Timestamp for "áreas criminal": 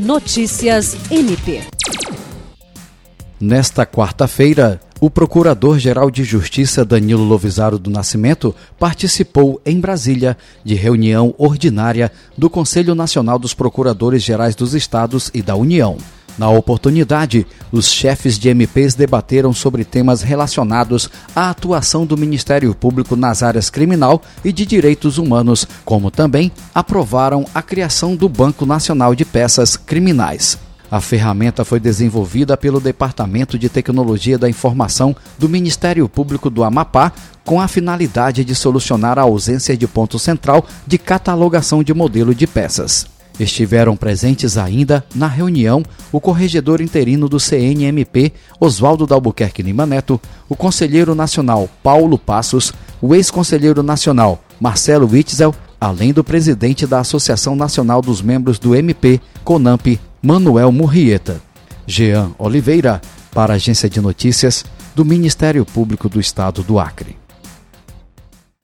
23.42-24.22